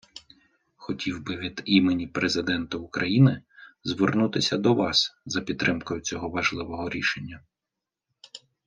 Хотів 0.75 1.23
би 1.25 1.35
від 1.37 1.61
імені 1.65 2.07
Президента 2.07 2.77
України 2.77 3.41
звернутися 3.83 4.57
до 4.57 4.73
вас 4.73 5.15
за 5.25 5.41
підтримкою 5.41 6.01
цього 6.01 6.29
важливого 6.29 6.89
рішення. 6.89 7.39